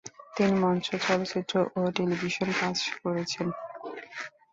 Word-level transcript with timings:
তিনি 0.35 0.53
মঞ্চ, 0.63 0.85
চলচ্চিত্র 1.05 1.55
ও 1.75 1.81
টেলিভিশন 1.97 2.49
কাজ 2.61 2.77
করেছেন। 3.03 3.47